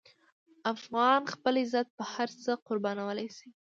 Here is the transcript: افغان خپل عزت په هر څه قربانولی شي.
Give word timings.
افغان 0.73 1.21
خپل 1.33 1.53
عزت 1.63 1.87
په 1.97 2.03
هر 2.13 2.29
څه 2.43 2.51
قربانولی 2.67 3.27
شي. 3.37 3.49